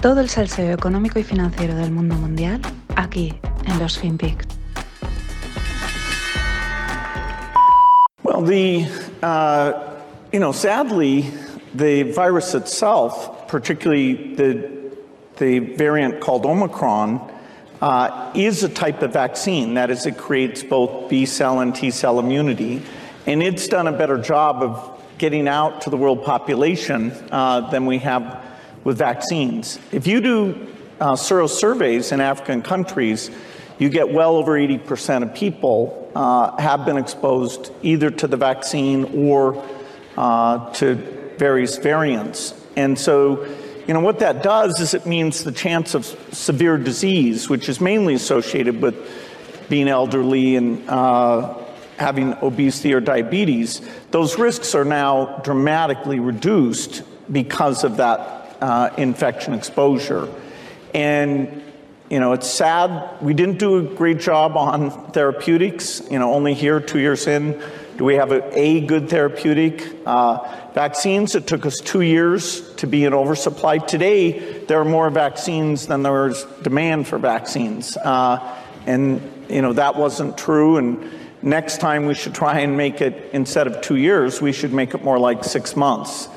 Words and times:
Todo 0.00 0.20
el 0.20 0.28
salseo 0.28 0.72
económico 0.72 1.18
y 1.18 1.24
financiero 1.24 1.74
del 1.74 1.90
mundo 1.90 2.14
mundial 2.14 2.60
aquí 2.94 3.34
en 3.66 3.78
los 3.80 3.98
FinPix. 3.98 4.46
Well, 8.22 8.42
the, 8.42 8.86
uh, 9.24 9.72
you 10.32 10.38
know, 10.38 10.52
sadly, 10.52 11.24
the 11.74 12.04
virus 12.12 12.54
itself, 12.54 13.48
particularly 13.48 14.36
the, 14.36 14.70
the 15.38 15.58
variant 15.58 16.20
called 16.20 16.46
Omicron, 16.46 17.20
uh, 17.82 18.30
is 18.36 18.62
a 18.62 18.68
type 18.68 19.02
of 19.02 19.12
vaccine. 19.12 19.74
That 19.74 19.90
is, 19.90 20.06
it 20.06 20.16
creates 20.16 20.62
both 20.62 21.10
B 21.10 21.26
cell 21.26 21.58
and 21.58 21.74
T 21.74 21.90
cell 21.90 22.20
immunity. 22.20 22.82
And 23.26 23.42
it's 23.42 23.66
done 23.66 23.88
a 23.88 23.92
better 23.92 24.18
job 24.18 24.62
of 24.62 25.02
getting 25.18 25.48
out 25.48 25.80
to 25.82 25.90
the 25.90 25.96
world 25.96 26.22
population 26.24 27.10
uh, 27.32 27.68
than 27.70 27.84
we 27.84 27.98
have 27.98 28.44
with 28.84 28.98
vaccines. 28.98 29.78
If 29.92 30.06
you 30.06 30.20
do 30.20 30.68
uh, 31.00 31.16
sero 31.16 31.46
surveys 31.46 32.12
in 32.12 32.20
African 32.20 32.62
countries, 32.62 33.30
you 33.78 33.88
get 33.88 34.12
well 34.12 34.36
over 34.36 34.52
80% 34.52 35.22
of 35.22 35.34
people 35.34 36.10
uh, 36.14 36.56
have 36.60 36.84
been 36.84 36.96
exposed 36.96 37.70
either 37.82 38.10
to 38.10 38.26
the 38.26 38.36
vaccine 38.36 39.04
or 39.28 39.64
uh, 40.16 40.72
to 40.74 40.94
various 41.38 41.76
variants. 41.78 42.54
And 42.76 42.98
so, 42.98 43.44
you 43.86 43.94
know, 43.94 44.00
what 44.00 44.18
that 44.18 44.42
does 44.42 44.80
is 44.80 44.94
it 44.94 45.06
means 45.06 45.44
the 45.44 45.52
chance 45.52 45.94
of 45.94 46.04
severe 46.32 46.76
disease, 46.76 47.48
which 47.48 47.68
is 47.68 47.80
mainly 47.80 48.14
associated 48.14 48.82
with 48.82 48.96
being 49.68 49.88
elderly 49.88 50.56
and 50.56 50.88
uh, 50.88 51.54
having 51.98 52.34
obesity 52.42 52.92
or 52.94 53.00
diabetes, 53.00 53.80
those 54.10 54.38
risks 54.38 54.74
are 54.74 54.84
now 54.84 55.40
dramatically 55.44 56.20
reduced 56.20 57.02
because 57.30 57.84
of 57.84 57.98
that 57.98 58.37
uh, 58.60 58.90
infection 58.96 59.54
exposure. 59.54 60.28
And, 60.94 61.62
you 62.10 62.20
know, 62.20 62.32
it's 62.32 62.48
sad. 62.48 63.20
We 63.22 63.34
didn't 63.34 63.58
do 63.58 63.78
a 63.78 63.82
great 63.82 64.20
job 64.20 64.56
on 64.56 64.90
therapeutics. 65.12 66.02
You 66.10 66.18
know, 66.18 66.32
only 66.32 66.54
here, 66.54 66.80
two 66.80 66.98
years 66.98 67.26
in, 67.26 67.60
do 67.96 68.04
we 68.04 68.14
have 68.14 68.32
a, 68.32 68.58
a 68.58 68.80
good 68.80 69.08
therapeutic. 69.10 69.84
Uh, 70.06 70.56
vaccines, 70.74 71.34
it 71.34 71.46
took 71.46 71.66
us 71.66 71.78
two 71.80 72.00
years 72.00 72.74
to 72.76 72.86
be 72.86 73.04
in 73.04 73.12
oversupply. 73.12 73.78
Today, 73.78 74.60
there 74.66 74.80
are 74.80 74.84
more 74.84 75.10
vaccines 75.10 75.86
than 75.86 76.02
there 76.02 76.28
is 76.28 76.44
demand 76.62 77.08
for 77.08 77.18
vaccines. 77.18 77.96
Uh, 77.96 78.56
and, 78.86 79.20
you 79.48 79.60
know, 79.60 79.72
that 79.72 79.96
wasn't 79.96 80.38
true. 80.38 80.76
And 80.76 81.10
next 81.42 81.80
time 81.80 82.06
we 82.06 82.14
should 82.14 82.34
try 82.34 82.60
and 82.60 82.76
make 82.76 83.00
it, 83.00 83.30
instead 83.32 83.66
of 83.66 83.80
two 83.80 83.96
years, 83.96 84.40
we 84.40 84.52
should 84.52 84.72
make 84.72 84.94
it 84.94 85.02
more 85.02 85.18
like 85.18 85.44
six 85.44 85.76
months, 85.76 86.28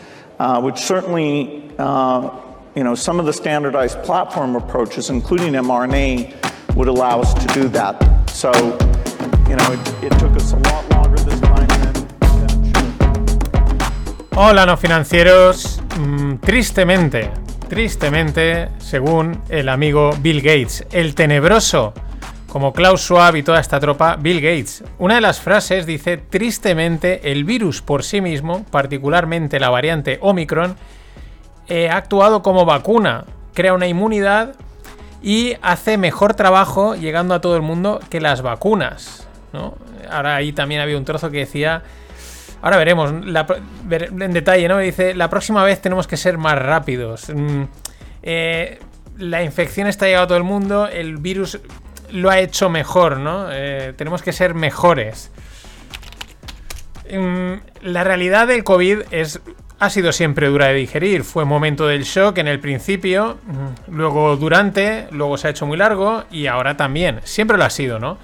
which 0.61 0.78
certainly 0.78 1.72
uh, 1.78 2.30
you 2.75 2.84
know, 2.84 2.95
some 2.95 3.20
of 3.20 3.25
the 3.25 3.34
standardized 3.34 4.02
platform 4.03 4.56
approaches, 4.56 5.09
including 5.09 5.53
mRNA, 5.53 6.75
would 6.75 6.88
allow 6.88 7.20
us 7.20 7.34
to 7.34 7.47
do 7.53 7.67
that. 7.70 8.00
So, 8.30 8.52
you 9.50 9.56
know, 9.58 9.72
it, 9.73 10.03
it 10.03 10.19
took 10.19 10.31
us 10.36 10.53
a 10.53 10.58
lot 10.58 10.89
longer 10.92 11.17
this 11.23 11.39
time 11.42 11.67
than, 11.67 11.94
Hola, 14.34 14.66
no 14.66 14.78
financieros. 14.78 15.81
Mm, 15.97 16.36
tristemente, 16.39 17.31
tristemente, 17.67 18.69
según 18.78 19.42
el 19.50 19.67
amigo 19.67 20.12
Bill 20.22 20.42
Gates, 20.42 20.86
el 20.92 21.14
tenebroso, 21.14 21.94
como 22.52 22.74
Klaus 22.74 23.02
Schwab 23.04 23.38
y 23.38 23.44
toda 23.44 23.62
esta 23.62 23.80
tropa, 23.80 24.18
Bill 24.18 24.42
Gates. 24.42 24.84
Una 25.00 25.16
de 25.16 25.22
las 25.22 25.40
frases 25.40 25.86
dice, 25.86 26.18
tristemente, 26.18 27.32
el 27.32 27.46
virus 27.46 27.82
por 27.82 28.04
sí 28.04 28.20
mismo, 28.20 28.66
particularmente 28.66 29.58
la 29.58 29.70
variante 29.70 30.20
Omicron, 30.22 30.76
eh, 31.70 31.90
ha 31.90 31.96
actuado 31.96 32.42
como 32.42 32.66
vacuna, 32.66 33.24
crea 33.53 33.74
una 33.74 33.88
inmunidad 33.88 34.56
y 35.24 35.53
hace 35.62 35.98
mejor 35.98 36.34
trabajo 36.34 36.96
llegando 36.96 37.34
a 37.34 37.40
todo 37.40 37.56
el 37.56 37.62
mundo 37.62 38.02
que 38.09 38.20
las 38.20 38.42
vacunas. 38.42 39.30
Ahora 40.09 40.36
ahí 40.36 40.52
también 40.52 40.81
había 40.81 40.98
un 40.98 41.06
trozo 41.06 41.31
que 41.31 41.40
decía... 41.40 41.84
Ahora 42.62 42.78
veremos 42.78 43.12
en 43.12 44.34
detalle, 44.34 44.68
¿no? 44.68 44.78
Dice, 44.78 45.16
la 45.16 45.30
próxima 45.30 45.64
vez 45.64 45.81
tenemos 45.81 46.06
que 46.06 46.16
ser 46.16 46.38
más 46.38 46.59
rápidos. 46.59 47.30
Mm, 47.34 47.64
eh, 48.22 48.80
la 49.18 49.42
infección 49.42 49.88
está 49.88 50.06
llegando 50.06 50.25
a 50.25 50.28
todo 50.28 50.38
el 50.38 50.44
mundo, 50.44 50.88
el 50.88 51.18
virus 51.18 51.59
lo 52.12 52.30
ha 52.30 52.40
hecho 52.40 52.70
mejor, 52.70 53.18
¿no? 53.18 53.48
Eh, 53.52 53.94
tenemos 53.96 54.22
que 54.22 54.34
ser 54.34 54.54
mejores. 54.54 55.32
Mm, 57.12 57.54
la 57.82 58.04
realidad 58.04 58.48
del 58.48 58.64
COVID 58.64 59.02
es 59.12 59.42
ha 59.82 59.90
sido 59.90 60.12
siempre 60.12 60.48
dura 60.48 60.68
de 60.68 60.76
digerir. 60.76 61.24
Fue 61.24 61.44
momento 61.44 61.88
del 61.88 62.04
shock 62.04 62.38
en 62.38 62.48
el 62.48 62.60
principio, 62.60 63.40
luego 63.88 64.38
durante, 64.38 65.08
luego 65.10 65.38
se 65.40 65.48
ha 65.48 65.50
hecho 65.50 65.66
muy 65.66 65.76
largo 65.76 66.24
y 66.30 66.46
ahora 66.46 66.78
también. 66.78 67.20
Siempre 67.24 67.58
lo 67.58 67.64
ha 67.64 67.72
sido, 67.72 67.98
¿no? 67.98 68.20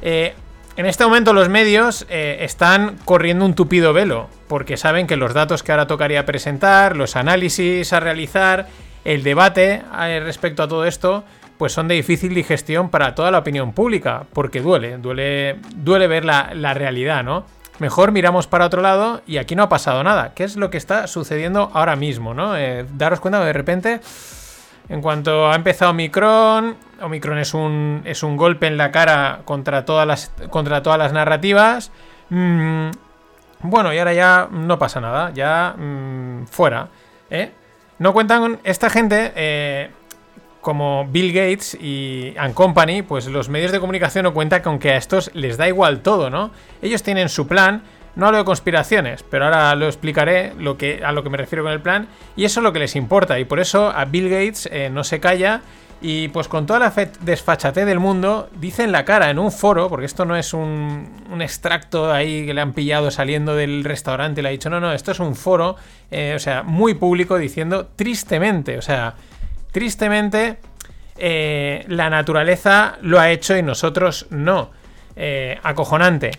Eh, 0.00 0.32
en 0.74 0.86
este 0.86 1.04
momento 1.04 1.34
los 1.34 1.50
medios 1.50 2.06
eh, 2.08 2.38
están 2.40 2.96
corriendo 3.04 3.44
un 3.44 3.54
tupido 3.54 3.92
velo, 3.92 4.30
porque 4.48 4.78
saben 4.78 5.06
que 5.06 5.16
los 5.16 5.34
datos 5.34 5.62
que 5.62 5.72
ahora 5.72 5.86
tocaría 5.86 6.24
presentar, 6.24 6.96
los 6.96 7.14
análisis 7.14 7.92
a 7.92 8.00
realizar, 8.00 8.68
el 9.04 9.22
debate 9.22 9.82
respecto 10.24 10.62
a 10.62 10.68
todo 10.68 10.86
esto, 10.86 11.24
pues 11.62 11.74
son 11.74 11.86
de 11.86 11.94
difícil 11.94 12.34
digestión 12.34 12.88
para 12.88 13.14
toda 13.14 13.30
la 13.30 13.38
opinión 13.38 13.72
pública, 13.72 14.24
porque 14.32 14.60
duele, 14.60 14.98
duele, 14.98 15.60
duele 15.76 16.08
ver 16.08 16.24
la, 16.24 16.50
la 16.54 16.74
realidad, 16.74 17.22
¿no? 17.22 17.44
mejor 17.78 18.10
miramos 18.10 18.48
para 18.48 18.66
otro 18.66 18.82
lado 18.82 19.22
y 19.28 19.36
aquí 19.36 19.54
no 19.54 19.62
ha 19.62 19.68
pasado 19.68 20.02
nada. 20.02 20.34
¿Qué 20.34 20.42
es 20.42 20.56
lo 20.56 20.70
que 20.70 20.76
está 20.76 21.06
sucediendo 21.06 21.70
ahora 21.72 21.94
mismo? 21.94 22.34
¿no? 22.34 22.56
Eh, 22.56 22.84
daros 22.94 23.20
cuenta 23.20 23.44
de 23.44 23.52
repente, 23.52 24.00
en 24.88 25.00
cuanto 25.02 25.48
ha 25.48 25.54
empezado 25.54 25.92
Omicron, 25.92 26.74
Omicron 27.00 27.38
es 27.38 27.54
un, 27.54 28.02
es 28.04 28.24
un 28.24 28.36
golpe 28.36 28.66
en 28.66 28.76
la 28.76 28.90
cara 28.90 29.42
contra 29.44 29.84
todas 29.84 30.04
las, 30.04 30.32
contra 30.50 30.82
todas 30.82 30.98
las 30.98 31.12
narrativas. 31.12 31.92
Mm, 32.28 32.90
bueno, 33.60 33.92
y 33.92 33.98
ahora 34.00 34.14
ya 34.14 34.48
no 34.50 34.80
pasa 34.80 35.00
nada, 35.00 35.30
ya 35.32 35.76
mm, 35.78 36.46
fuera. 36.46 36.88
¿eh? 37.30 37.52
No 38.00 38.12
cuentan 38.12 38.58
esta 38.64 38.90
gente. 38.90 39.30
Eh, 39.36 39.90
como 40.62 41.06
Bill 41.06 41.32
Gates 41.32 41.76
y 41.78 42.34
and 42.38 42.54
Company, 42.54 43.02
pues 43.02 43.26
los 43.26 43.48
medios 43.48 43.72
de 43.72 43.80
comunicación 43.80 44.22
no 44.22 44.32
cuentan 44.32 44.62
con 44.62 44.78
que 44.78 44.92
a 44.92 44.96
estos 44.96 45.30
les 45.34 45.58
da 45.58 45.68
igual 45.68 46.00
todo, 46.00 46.30
¿no? 46.30 46.52
Ellos 46.80 47.02
tienen 47.02 47.28
su 47.28 47.46
plan, 47.46 47.82
no 48.14 48.26
hablo 48.26 48.38
de 48.38 48.44
conspiraciones, 48.44 49.24
pero 49.28 49.46
ahora 49.46 49.74
lo 49.74 49.86
explicaré 49.86 50.54
lo 50.56 50.78
que, 50.78 51.02
a 51.04 51.12
lo 51.12 51.22
que 51.24 51.30
me 51.30 51.36
refiero 51.36 51.64
con 51.64 51.72
el 51.72 51.80
plan, 51.80 52.06
y 52.36 52.44
eso 52.44 52.60
es 52.60 52.64
lo 52.64 52.72
que 52.72 52.78
les 52.78 52.94
importa, 52.94 53.38
y 53.40 53.44
por 53.44 53.58
eso 53.58 53.90
a 53.90 54.04
Bill 54.04 54.30
Gates 54.30 54.68
eh, 54.70 54.88
no 54.88 55.02
se 55.02 55.18
calla, 55.18 55.62
y 56.00 56.28
pues 56.28 56.48
con 56.48 56.66
toda 56.66 56.78
la 56.78 56.92
desfachate 57.20 57.84
del 57.84 57.98
mundo, 57.98 58.48
dice 58.56 58.84
en 58.84 58.92
la 58.92 59.04
cara, 59.04 59.30
en 59.30 59.38
un 59.38 59.50
foro, 59.50 59.88
porque 59.88 60.06
esto 60.06 60.24
no 60.24 60.36
es 60.36 60.52
un, 60.52 61.08
un, 61.30 61.42
extracto 61.42 62.12
ahí 62.12 62.44
que 62.44 62.54
le 62.54 62.60
han 62.60 62.72
pillado 62.72 63.10
saliendo 63.10 63.54
del 63.54 63.84
restaurante 63.84 64.40
y 64.40 64.42
le 64.42 64.48
ha 64.48 64.52
dicho, 64.52 64.68
no, 64.68 64.80
no, 64.80 64.92
esto 64.92 65.12
es 65.12 65.20
un 65.20 65.36
foro, 65.36 65.76
eh, 66.10 66.34
o 66.36 66.38
sea, 66.40 66.64
muy 66.64 66.94
público 66.94 67.38
diciendo 67.38 67.88
tristemente, 67.94 68.78
o 68.78 68.82
sea, 68.82 69.14
Tristemente, 69.72 70.58
eh, 71.16 71.84
la 71.88 72.10
naturaleza 72.10 72.98
lo 73.02 73.18
ha 73.18 73.30
hecho 73.30 73.56
y 73.56 73.62
nosotros 73.62 74.26
no. 74.30 74.70
Eh, 75.16 75.58
acojonante. 75.62 76.30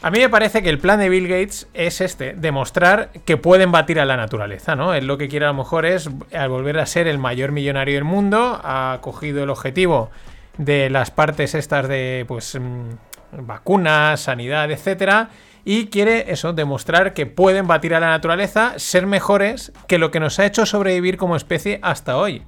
A 0.00 0.10
mí 0.10 0.20
me 0.20 0.28
parece 0.28 0.62
que 0.62 0.68
el 0.68 0.78
plan 0.78 1.00
de 1.00 1.08
Bill 1.08 1.26
Gates 1.26 1.68
es 1.74 2.00
este, 2.00 2.34
demostrar 2.34 3.10
que 3.24 3.36
pueden 3.36 3.72
batir 3.72 3.98
a 3.98 4.04
la 4.04 4.16
naturaleza, 4.16 4.76
¿no? 4.76 4.94
Él 4.94 5.06
lo 5.06 5.18
que 5.18 5.28
quiere 5.28 5.46
a 5.46 5.48
lo 5.48 5.54
mejor 5.54 5.86
es, 5.86 6.08
al 6.32 6.48
volver 6.48 6.78
a 6.78 6.86
ser 6.86 7.08
el 7.08 7.18
mayor 7.18 7.50
millonario 7.50 7.96
del 7.96 8.04
mundo, 8.04 8.60
ha 8.62 8.98
cogido 9.00 9.42
el 9.42 9.50
objetivo 9.50 10.10
de 10.56 10.88
las 10.88 11.10
partes 11.10 11.54
estas 11.54 11.88
de, 11.88 12.24
pues, 12.28 12.56
mm, 12.60 13.46
vacunas, 13.46 14.20
sanidad, 14.20 14.70
etcétera, 14.70 15.30
y 15.64 15.86
quiere 15.86 16.30
eso, 16.30 16.52
demostrar 16.52 17.12
que 17.12 17.26
pueden 17.26 17.66
batir 17.66 17.94
a 17.94 18.00
la 18.00 18.08
naturaleza, 18.08 18.74
ser 18.78 19.06
mejores 19.06 19.72
que 19.88 19.98
lo 19.98 20.12
que 20.12 20.20
nos 20.20 20.38
ha 20.38 20.46
hecho 20.46 20.64
sobrevivir 20.64 21.16
como 21.16 21.34
especie 21.34 21.80
hasta 21.82 22.16
hoy. 22.16 22.44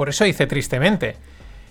Por 0.00 0.08
eso 0.08 0.24
dice 0.24 0.46
tristemente. 0.46 1.16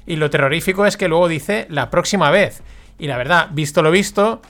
Y 0.05 0.17
lo 0.17 0.29
terrorífico 0.29 0.85
es 0.85 0.97
que 0.97 1.07
luego 1.07 1.27
dice 1.27 1.65
la 1.67 1.89
próxima 1.89 2.29
vez. 2.29 2.61
Y 2.99 3.07
la 3.07 3.17
verdad, 3.17 3.47
visto 3.49 3.81
lo 3.81 3.89
visto, 3.89 4.43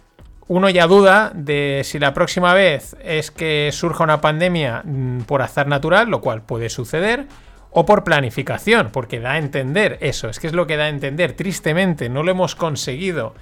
uno 0.49 0.69
ya 0.69 0.85
duda 0.85 1.31
de 1.33 1.83
si 1.85 1.97
la 1.97 2.13
próxima 2.13 2.53
vez 2.53 2.97
es 3.01 3.31
que 3.31 3.69
surja 3.71 4.03
una 4.03 4.19
pandemia 4.19 4.81
mm, 4.83 5.21
por 5.21 5.41
azar 5.41 5.67
natural, 5.67 6.09
lo 6.09 6.19
cual 6.19 6.41
puede 6.41 6.67
suceder, 6.67 7.27
o 7.71 7.85
por 7.85 8.03
planificación, 8.03 8.89
porque 8.91 9.21
da 9.21 9.31
a 9.31 9.37
entender 9.37 9.97
eso, 10.01 10.27
es 10.27 10.41
que 10.41 10.47
es 10.47 10.53
lo 10.53 10.67
que 10.67 10.75
da 10.75 10.83
a 10.83 10.89
entender, 10.89 11.31
tristemente, 11.31 12.09
no 12.09 12.21
lo 12.21 12.31
hemos 12.31 12.55
conseguido 12.55 13.33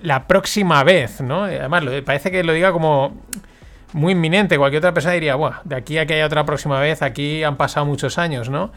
la 0.00 0.26
próxima 0.26 0.82
vez, 0.82 1.20
¿no? 1.20 1.44
Además, 1.44 1.84
parece 2.06 2.30
que 2.30 2.42
lo 2.42 2.54
diga 2.54 2.72
como 2.72 3.20
muy 3.92 4.12
inminente, 4.12 4.56
cualquier 4.56 4.78
otra 4.78 4.94
persona 4.94 5.12
diría, 5.12 5.34
Buah, 5.34 5.60
de 5.64 5.76
aquí 5.76 5.98
a 5.98 6.06
que 6.06 6.14
haya 6.14 6.24
otra 6.24 6.46
próxima 6.46 6.80
vez, 6.80 7.02
aquí 7.02 7.44
han 7.44 7.58
pasado 7.58 7.84
muchos 7.84 8.16
años, 8.16 8.48
¿no? 8.48 8.72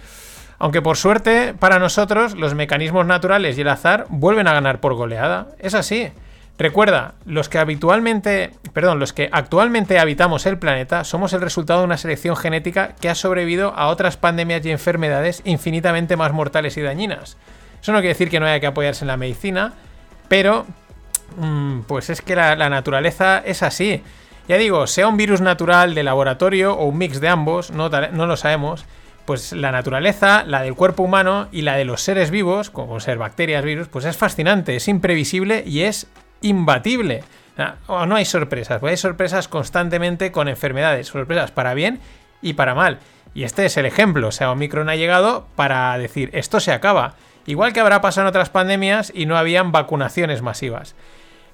Aunque 0.60 0.82
por 0.82 0.98
suerte 0.98 1.54
para 1.54 1.80
nosotros 1.80 2.36
los 2.36 2.56
mecanismos 2.56 3.06
naturales 3.06 3.58
y 3.58 3.62
el 3.62 3.70
azar 3.70 4.06
vuelven 4.10 4.48
a 4.48 4.54
ganar 4.54 4.80
por 4.80 4.96
goleada. 4.96 5.48
Es 5.60 5.74
así. 5.74 6.12
Recuerda, 6.58 7.14
los 7.26 7.50
que 7.50 7.60
habitualmente 7.60 8.52
perdón, 8.78 9.00
los 9.00 9.12
que 9.12 9.28
actualmente 9.32 9.98
habitamos 9.98 10.46
el 10.46 10.60
planeta 10.60 11.04
somos 11.04 11.34
el 11.34 11.42
resultado 11.42 11.80
de 11.80 11.86
una 11.86 11.98
selección 11.98 12.36
genética 12.36 12.94
que 13.02 13.10
ha 13.10 13.16
sobrevivido 13.16 13.74
a 13.76 13.88
otras 13.88 14.18
pandemias 14.18 14.64
y 14.66 14.70
enfermedades 14.70 15.42
infinitamente 15.46 16.16
más 16.16 16.32
mortales 16.32 16.78
y 16.78 16.82
dañinas. 16.82 17.38
Eso 17.82 17.92
no 17.92 17.98
quiere 17.98 18.10
decir 18.10 18.30
que 18.30 18.40
no 18.40 18.46
haya 18.46 18.60
que 18.60 18.68
apoyarse 18.68 19.04
en 19.04 19.08
la 19.08 19.18
medicina, 19.18 19.74
pero 20.28 20.68
mm, 21.38 21.82
pues 21.88 22.12
es 22.12 22.22
que 22.22 22.36
la, 22.36 22.70
naturaleza 22.70 23.40
es 23.40 23.64
así. 23.64 24.04
Ya 24.48 24.58
digo, 24.58 24.86
sea 24.86 25.08
un 25.08 25.18
virus 25.18 25.42
natural 25.42 25.96
de 25.96 26.04
laboratorio 26.04 26.76
o 26.76 26.86
un 26.86 27.00
mix 27.00 27.20
de 27.20 27.30
ambos, 27.30 27.72
no, 27.72 27.90
no 27.90 28.28
lo 28.28 28.38
sabemos, 28.38 28.86
pues 29.28 29.52
la 29.52 29.74
naturaleza, 29.74 30.46
la 30.46 30.62
del 30.62 30.74
cuerpo 30.74 31.04
humano 31.04 31.50
y 31.52 31.64
la 31.64 31.76
de 31.76 31.84
los 31.84 32.02
seres 32.02 32.32
vivos, 32.32 32.70
como 32.70 33.02
ser 33.02 33.18
bacterias, 33.18 33.62
virus, 33.62 33.90
pues 33.90 34.06
es 34.06 34.16
fascinante, 34.16 34.78
es 34.78 34.88
imprevisible 34.88 35.66
y 35.68 35.82
es 35.82 36.08
imbatible. 36.42 37.26
O 37.88 38.06
no 38.06 38.16
hay 38.16 38.24
sorpresas, 38.24 38.80
pues 38.80 38.92
hay 38.92 38.98
sorpresas 38.98 39.50
constantemente 39.50 40.32
con 40.32 40.48
enfermedades, 40.48 41.08
sorpresas 41.08 41.52
para 41.52 41.74
bien 41.74 42.00
y 42.42 42.54
para 42.54 42.74
mal. 42.74 43.00
Y 43.34 43.44
este 43.44 43.66
es 43.66 43.76
el 43.76 43.86
ejemplo, 43.86 44.30
o 44.30 44.32
sea, 44.32 44.50
Omicron 44.50 44.88
ha 44.88 44.96
llegado 44.96 45.46
para 45.58 45.98
decir, 45.98 46.30
esto 46.32 46.62
se 46.62 46.72
acaba. 46.72 47.16
Igual 47.46 47.74
que 47.74 47.82
habrá 47.82 48.00
pasado 48.00 48.28
en 48.28 48.30
otras 48.30 48.50
pandemias 48.50 49.12
y 49.14 49.26
no 49.26 49.38
habían 49.38 49.74
vacunaciones 49.74 50.42
masivas. 50.42 50.96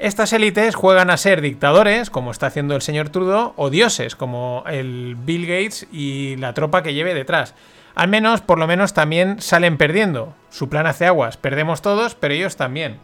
Estas 0.03 0.33
élites 0.33 0.75
juegan 0.75 1.09
a 1.09 1.15
ser 1.15 1.39
dictadores, 1.39 2.09
como 2.09 2.31
está 2.31 2.47
haciendo 2.47 2.75
el 2.75 2.81
señor 2.81 3.07
Trudeau, 3.07 3.53
o 3.55 3.69
dioses, 3.69 4.17
como 4.17 4.65
el 4.67 5.15
Bill 5.15 5.45
Gates 5.47 5.87
y 5.93 6.35
la 6.35 6.53
tropa 6.53 6.83
que 6.83 6.93
lleve 6.93 7.13
detrás. 7.13 7.55
Al 7.95 8.09
menos, 8.09 8.41
por 8.41 8.59
lo 8.59 8.67
menos, 8.67 8.93
también 8.93 9.41
salen 9.41 9.77
perdiendo. 9.77 10.35
Su 10.49 10.67
plan 10.67 10.87
hace 10.87 11.05
aguas. 11.05 11.37
Perdemos 11.37 11.81
todos, 11.81 12.15
pero 12.15 12.33
ellos 12.33 12.57
también. 12.57 12.97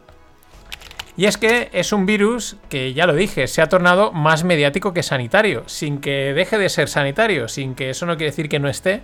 Y 1.16 1.28
es 1.28 1.38
que 1.38 1.70
es 1.72 1.94
un 1.94 2.06
virus 2.06 2.58
que, 2.68 2.94
ya 2.94 3.08
lo 3.08 3.14
dije, 3.14 3.48
se 3.48 3.62
ha 3.62 3.70
tornado 3.70 4.12
más 4.12 4.44
mediático 4.44 4.94
que 4.94 5.02
sanitario, 5.02 5.64
sin 5.68 6.02
que 6.02 6.34
deje 6.34 6.58
de 6.58 6.68
ser 6.68 6.90
sanitario, 6.90 7.48
sin 7.48 7.76
que 7.76 7.92
eso 7.92 8.08
no 8.08 8.18
quiere 8.18 8.32
decir 8.32 8.50
que 8.50 8.60
no 8.60 8.68
esté, 8.68 9.00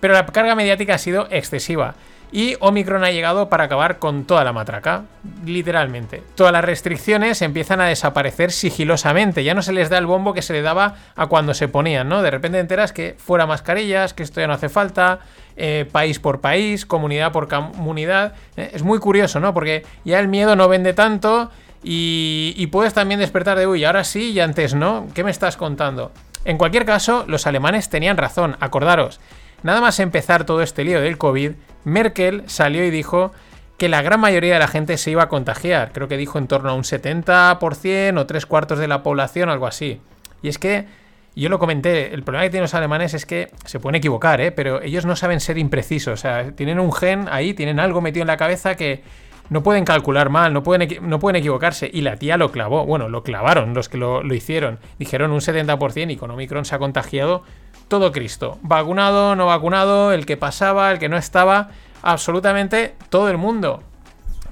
pero 0.00 0.14
la 0.14 0.24
carga 0.24 0.54
mediática 0.54 0.94
ha 0.94 0.98
sido 0.98 1.28
excesiva. 1.30 1.96
Y 2.32 2.56
Omicron 2.60 3.04
ha 3.04 3.10
llegado 3.10 3.48
para 3.48 3.64
acabar 3.64 3.98
con 3.98 4.24
toda 4.24 4.42
la 4.44 4.52
matraca, 4.52 5.04
literalmente. 5.44 6.22
Todas 6.34 6.52
las 6.52 6.64
restricciones 6.64 7.40
empiezan 7.40 7.80
a 7.80 7.86
desaparecer 7.86 8.50
sigilosamente, 8.50 9.44
ya 9.44 9.54
no 9.54 9.62
se 9.62 9.72
les 9.72 9.90
da 9.90 9.98
el 9.98 10.06
bombo 10.06 10.34
que 10.34 10.42
se 10.42 10.52
le 10.52 10.62
daba 10.62 10.96
a 11.14 11.26
cuando 11.28 11.54
se 11.54 11.68
ponían, 11.68 12.08
¿no? 12.08 12.22
De 12.22 12.30
repente 12.30 12.58
enteras 12.58 12.92
que 12.92 13.14
fuera 13.16 13.46
mascarillas, 13.46 14.12
que 14.12 14.24
esto 14.24 14.40
ya 14.40 14.48
no 14.48 14.54
hace 14.54 14.68
falta, 14.68 15.20
eh, 15.56 15.88
país 15.90 16.18
por 16.18 16.40
país, 16.40 16.84
comunidad 16.84 17.32
por 17.32 17.48
comunidad. 17.48 18.34
Eh, 18.56 18.70
es 18.74 18.82
muy 18.82 18.98
curioso, 18.98 19.40
¿no? 19.40 19.54
Porque 19.54 19.86
ya 20.04 20.18
el 20.18 20.28
miedo 20.28 20.56
no 20.56 20.68
vende 20.68 20.94
tanto 20.94 21.50
y, 21.82 22.54
y 22.56 22.66
puedes 22.66 22.92
también 22.92 23.20
despertar 23.20 23.56
de, 23.56 23.66
uy, 23.66 23.84
ahora 23.84 24.04
sí 24.04 24.32
y 24.32 24.40
antes 24.40 24.74
no. 24.74 25.06
¿Qué 25.14 25.22
me 25.22 25.30
estás 25.30 25.56
contando? 25.56 26.12
En 26.44 26.58
cualquier 26.58 26.84
caso, 26.84 27.24
los 27.26 27.46
alemanes 27.46 27.88
tenían 27.88 28.16
razón, 28.16 28.56
acordaros. 28.60 29.20
Nada 29.62 29.80
más 29.80 30.00
empezar 30.00 30.44
todo 30.44 30.62
este 30.62 30.84
lío 30.84 31.00
del 31.00 31.18
COVID, 31.18 31.52
Merkel 31.84 32.42
salió 32.46 32.84
y 32.84 32.90
dijo 32.90 33.32
que 33.78 33.88
la 33.88 34.02
gran 34.02 34.20
mayoría 34.20 34.54
de 34.54 34.58
la 34.58 34.68
gente 34.68 34.96
se 34.96 35.10
iba 35.10 35.24
a 35.24 35.28
contagiar. 35.28 35.92
Creo 35.92 36.08
que 36.08 36.16
dijo 36.16 36.38
en 36.38 36.46
torno 36.46 36.70
a 36.70 36.74
un 36.74 36.82
70% 36.82 38.18
o 38.18 38.26
tres 38.26 38.46
cuartos 38.46 38.78
de 38.78 38.88
la 38.88 39.02
población, 39.02 39.48
algo 39.48 39.66
así. 39.66 40.00
Y 40.42 40.48
es 40.48 40.58
que, 40.58 40.86
yo 41.34 41.48
lo 41.48 41.58
comenté, 41.58 42.14
el 42.14 42.22
problema 42.22 42.44
que 42.44 42.50
tienen 42.50 42.62
los 42.62 42.74
alemanes 42.74 43.12
es 43.12 43.26
que 43.26 43.50
se 43.66 43.78
pueden 43.78 43.96
equivocar, 43.96 44.40
¿eh? 44.40 44.52
pero 44.52 44.80
ellos 44.80 45.04
no 45.04 45.16
saben 45.16 45.40
ser 45.40 45.58
imprecisos. 45.58 46.14
O 46.14 46.16
sea, 46.16 46.52
tienen 46.52 46.80
un 46.80 46.92
gen 46.92 47.28
ahí, 47.30 47.52
tienen 47.52 47.78
algo 47.78 48.00
metido 48.00 48.22
en 48.22 48.28
la 48.28 48.38
cabeza 48.38 48.76
que 48.76 49.02
no 49.50 49.62
pueden 49.62 49.84
calcular 49.84 50.30
mal, 50.30 50.52
no 50.52 50.62
pueden, 50.62 50.88
no 51.08 51.18
pueden 51.18 51.36
equivocarse. 51.36 51.90
Y 51.92 52.02
la 52.02 52.16
tía 52.16 52.36
lo 52.36 52.50
clavó. 52.50 52.84
Bueno, 52.84 53.08
lo 53.08 53.22
clavaron 53.22 53.74
los 53.74 53.88
que 53.88 53.98
lo, 53.98 54.22
lo 54.22 54.34
hicieron. 54.34 54.78
Dijeron 54.98 55.32
un 55.32 55.40
70% 55.40 56.12
y 56.12 56.16
con 56.16 56.30
Omicron 56.30 56.64
se 56.64 56.74
ha 56.74 56.78
contagiado 56.78 57.42
todo 57.88 58.12
Cristo. 58.12 58.58
Vacunado, 58.62 59.36
no 59.36 59.46
vacunado, 59.46 60.12
el 60.12 60.26
que 60.26 60.36
pasaba, 60.36 60.90
el 60.90 60.98
que 60.98 61.08
no 61.08 61.16
estaba, 61.16 61.68
absolutamente 62.02 62.94
todo 63.10 63.30
el 63.30 63.38
mundo. 63.38 63.82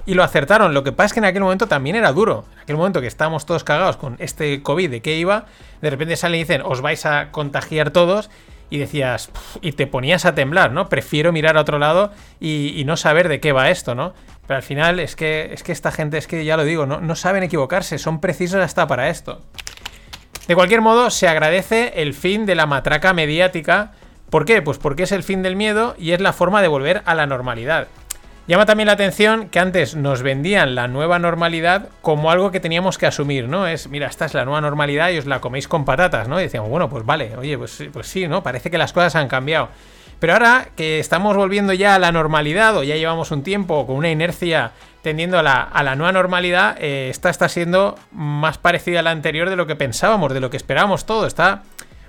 Y 0.05 0.13
lo 0.13 0.23
acertaron. 0.23 0.73
Lo 0.73 0.83
que 0.83 0.91
pasa 0.91 1.07
es 1.07 1.13
que 1.13 1.19
en 1.19 1.25
aquel 1.25 1.41
momento 1.41 1.67
también 1.67 1.95
era 1.95 2.11
duro. 2.11 2.45
En 2.55 2.61
aquel 2.61 2.77
momento 2.77 3.01
que 3.01 3.07
estábamos 3.07 3.45
todos 3.45 3.63
cagados 3.63 3.97
con 3.97 4.15
este 4.19 4.61
COVID 4.61 4.89
de 4.89 5.01
qué 5.01 5.17
iba, 5.17 5.45
de 5.81 5.89
repente 5.89 6.15
salen 6.15 6.39
y 6.39 6.43
dicen, 6.43 6.61
os 6.63 6.81
vais 6.81 7.05
a 7.05 7.31
contagiar 7.31 7.89
todos. 7.91 8.29
Y 8.69 8.77
decías, 8.77 9.29
y 9.61 9.73
te 9.73 9.85
ponías 9.85 10.25
a 10.25 10.33
temblar, 10.33 10.71
¿no? 10.71 10.89
Prefiero 10.89 11.31
mirar 11.31 11.55
a 11.55 11.61
otro 11.61 11.77
lado 11.77 12.11
y, 12.39 12.83
no 12.85 12.97
saber 12.97 13.29
de 13.29 13.39
qué 13.39 13.51
va 13.51 13.69
esto, 13.69 13.93
¿no? 13.93 14.13
Pero 14.47 14.57
al 14.57 14.63
final 14.63 14.99
es 14.99 15.15
que, 15.15 15.49
es 15.53 15.63
que 15.63 15.71
esta 15.71 15.91
gente, 15.91 16.17
es 16.17 16.27
que 16.27 16.45
ya 16.45 16.57
lo 16.57 16.63
digo, 16.63 16.85
no, 16.85 17.01
no 17.01 17.15
saben 17.15 17.43
equivocarse, 17.43 17.97
son 17.97 18.19
precisos 18.21 18.61
hasta 18.61 18.87
para 18.87 19.09
esto. 19.09 19.41
De 20.47 20.55
cualquier 20.55 20.81
modo, 20.81 21.09
se 21.09 21.27
agradece 21.27 21.93
el 21.95 22.13
fin 22.13 22.45
de 22.45 22.53
la 22.53 22.67
matraca 22.67 23.13
mediática. 23.13 23.93
¿Por 24.29 24.45
qué? 24.45 24.61
Pues 24.61 24.77
porque 24.77 25.03
es 25.03 25.11
el 25.11 25.23
fin 25.23 25.41
del 25.41 25.55
miedo 25.55 25.95
y 25.97 26.11
es 26.11 26.21
la 26.21 26.33
forma 26.33 26.61
de 26.61 26.67
volver 26.67 27.01
a 27.05 27.15
la 27.15 27.25
normalidad. 27.25 27.87
Llama 28.47 28.67
también 28.67 28.85
la 28.85 28.93
atención 28.93 29.49
que 29.49 29.57
antes 29.57 29.95
nos 29.95 30.21
vendían 30.21 30.75
la 30.75 30.87
nueva 30.87 31.17
normalidad 31.17 31.89
como 32.03 32.29
algo 32.29 32.51
que 32.51 32.59
teníamos 32.59 32.99
que 32.99 33.07
asumir, 33.07 33.47
¿no? 33.47 33.65
Es, 33.65 33.89
mira, 33.89 34.05
esta 34.05 34.25
es 34.25 34.35
la 34.35 34.45
nueva 34.45 34.61
normalidad 34.61 35.09
y 35.09 35.17
os 35.17 35.25
la 35.25 35.41
coméis 35.41 35.67
con 35.67 35.83
patatas, 35.83 36.27
¿no? 36.27 36.39
Y 36.39 36.43
decíamos, 36.43 36.69
bueno, 36.69 36.87
pues 36.87 37.03
vale, 37.03 37.35
oye, 37.37 37.57
pues, 37.57 37.83
pues 37.91 38.05
sí, 38.05 38.27
¿no? 38.27 38.43
Parece 38.43 38.69
que 38.69 38.77
las 38.77 38.93
cosas 38.93 39.15
han 39.15 39.27
cambiado. 39.27 39.69
Pero 40.19 40.33
ahora 40.33 40.69
que 40.75 40.99
estamos 40.99 41.35
volviendo 41.35 41.73
ya 41.73 41.95
a 41.95 41.99
la 41.99 42.11
normalidad 42.11 42.77
o 42.77 42.83
ya 42.83 42.95
llevamos 42.95 43.31
un 43.31 43.43
tiempo 43.43 43.85
con 43.85 43.97
una 43.97 44.09
inercia 44.09 44.71
tendiendo 45.01 45.37
a 45.37 45.43
la, 45.43 45.95
nueva 45.95 46.11
normalidad, 46.11 46.77
eh, 46.79 47.09
esta 47.11 47.29
está 47.29 47.47
siendo 47.47 47.95
más 48.11 48.57
parecida 48.57 49.01
a 49.01 49.03
la 49.03 49.11
anterior 49.11 49.49
de 49.49 49.55
lo 49.55 49.67
que 49.67 49.75
pensábamos, 49.75 50.33
de 50.33 50.39
lo 50.39 50.49
que 50.49 50.57
esperábamos 50.57 51.05
todo. 51.05 51.27
Está 51.27 51.61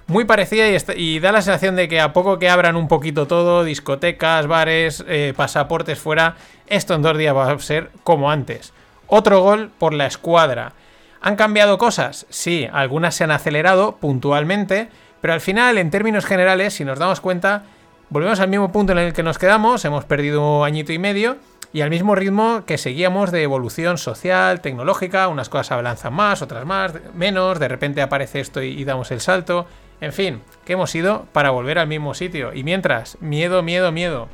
muy 0.07 0.25
parecida 0.25 0.67
y, 0.97 1.19
da 1.19 1.33
la 1.33 1.43
sensación 1.43 1.77
de 1.77 1.89
que 1.89 2.01
a 2.01 2.13
poco 2.13 2.39
que 2.39 2.49
abran 2.49 2.77
un 2.77 2.89
poquito 2.89 3.27
todo, 3.27 3.65
discotecas, 3.65 4.47
bares, 4.47 5.05
eh, 5.09 5.35
pasaportes 5.37 5.99
fuera, 5.99 6.37
esto 6.69 6.95
en 6.95 7.03
dos 7.03 7.19
días 7.19 7.35
va 7.35 7.51
a 7.51 7.59
ser 7.59 7.91
como 8.03 8.31
antes. 8.31 8.73
Otro 9.09 9.41
gol 9.43 9.71
por 9.79 9.93
la 9.93 10.07
escuadra. 10.07 10.73
¿Han 11.21 11.37
cambiado 11.37 11.77
cosas? 11.77 12.27
Sí, 12.31 12.69
algunas 12.73 13.15
se 13.15 13.25
han 13.25 13.31
acelerado 13.31 13.97
puntualmente, 13.97 14.89
pero 15.21 15.35
al 15.35 15.41
final, 15.41 15.77
en 15.77 15.91
términos 15.91 16.25
generales, 16.25 16.75
si 16.75 16.85
nos 16.85 16.99
damos 16.99 17.21
cuenta, 17.21 17.65
volvemos 18.11 18.41
al 18.41 18.49
mismo 18.49 18.73
punto 18.73 18.93
en 18.93 18.99
el 18.99 19.13
que 19.13 19.23
nos 19.23 19.39
quedamos, 19.39 19.85
hemos 19.85 20.05
perdido 20.05 20.61
un 20.61 20.67
añito 20.67 20.93
y 20.93 20.99
medio, 20.99 21.37
y 21.73 21.83
al 21.83 21.91
mismo 21.91 22.15
ritmo 22.15 22.65
que 22.65 22.79
seguíamos 22.79 23.31
de 23.33 23.43
evolución 23.43 23.99
social, 23.99 24.61
tecnológica, 24.61 25.29
unas 25.29 25.49
cosas 25.49 25.73
avanzan 25.73 26.15
más, 26.15 26.41
otras 26.41 26.65
más, 26.65 26.95
menos, 27.15 27.59
de 27.59 27.69
repente 27.69 28.01
aparece 28.01 28.41
esto 28.41 28.63
y, 28.63 28.83
damos 28.85 29.11
el 29.11 29.21
salto. 29.21 29.67
En 30.01 30.13
fin, 30.13 30.41
que 30.65 30.75
hemos 30.75 30.95
ido 30.95 31.27
para 31.33 31.51
volver 31.51 31.79
al 31.79 31.87
mismo 31.87 32.15
sitio. 32.15 32.55
Y 32.55 32.65
mientras, 32.65 33.21
miedo, 33.21 33.63
miedo, 33.63 33.93
miedo. 33.93 34.29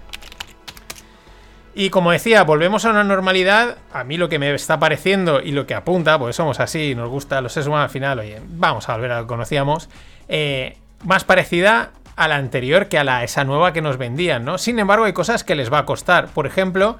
Y 1.74 1.90
como 1.90 2.12
decía, 2.12 2.44
volvemos 2.44 2.84
a 2.84 2.90
una 2.90 3.02
normalidad. 3.02 3.78
A 3.92 4.04
mí 4.04 4.18
lo 4.18 4.28
que 4.28 4.38
me 4.38 4.54
está 4.54 4.78
pareciendo 4.78 5.40
y 5.40 5.52
lo 5.52 5.66
que 5.66 5.74
apunta, 5.74 6.18
porque 6.18 6.34
somos 6.34 6.60
así, 6.60 6.94
nos 6.94 7.08
gusta 7.08 7.40
los 7.40 7.52
seres 7.54 7.68
al 7.68 7.90
final, 7.90 8.20
oye, 8.20 8.40
vamos 8.46 8.88
a 8.88 8.94
volver 8.94 9.10
a 9.10 9.16
lo 9.16 9.22
que 9.22 9.28
conocíamos. 9.28 9.88
Eh, 10.28 10.76
más 11.04 11.24
parecida 11.24 11.90
a 12.16 12.28
la 12.28 12.36
anterior 12.36 12.88
que 12.88 12.98
a 12.98 13.04
la 13.04 13.24
esa 13.24 13.44
nueva 13.44 13.72
que 13.72 13.82
nos 13.82 13.98
vendían, 13.98 14.44
¿no? 14.44 14.58
Sin 14.58 14.78
embargo, 14.78 15.04
hay 15.04 15.12
cosas 15.12 15.44
que 15.44 15.54
les 15.54 15.72
va 15.72 15.78
a 15.78 15.86
costar. 15.86 16.28
Por 16.28 16.46
ejemplo, 16.46 16.98